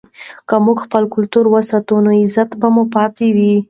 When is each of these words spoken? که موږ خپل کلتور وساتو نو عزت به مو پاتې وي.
که 0.47 0.55
موږ 0.65 0.77
خپل 0.85 1.03
کلتور 1.15 1.45
وساتو 1.49 1.95
نو 2.05 2.11
عزت 2.21 2.49
به 2.59 2.67
مو 2.73 2.83
پاتې 2.95 3.27
وي. 3.35 3.51